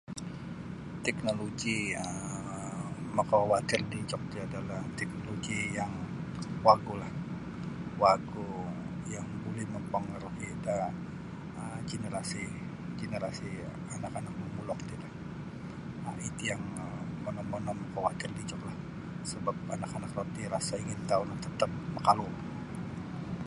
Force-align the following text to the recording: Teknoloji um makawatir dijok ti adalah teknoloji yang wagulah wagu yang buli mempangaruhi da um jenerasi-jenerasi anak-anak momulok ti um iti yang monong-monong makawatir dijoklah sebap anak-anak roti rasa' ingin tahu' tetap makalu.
Teknoloji 1.05 1.75
um 2.05 2.85
makawatir 3.17 3.81
dijok 3.91 4.21
ti 4.31 4.37
adalah 4.47 4.81
teknoloji 4.97 5.57
yang 5.77 5.93
wagulah 6.65 7.11
wagu 8.01 8.49
yang 9.15 9.27
buli 9.41 9.63
mempangaruhi 9.75 10.49
da 10.65 10.77
um 11.59 11.77
jenerasi-jenerasi 11.89 13.49
anak-anak 13.95 14.33
momulok 14.41 14.79
ti 14.89 14.95
um 16.07 16.15
iti 16.29 16.43
yang 16.51 16.63
monong-monong 17.23 17.77
makawatir 17.83 18.29
dijoklah 18.39 18.77
sebap 19.29 19.57
anak-anak 19.75 20.11
roti 20.17 20.41
rasa' 20.53 20.81
ingin 20.83 20.99
tahu' 21.09 21.39
tetap 21.45 21.71
makalu. 21.95 22.29